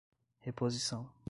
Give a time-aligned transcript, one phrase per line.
[0.39, 1.13] reposição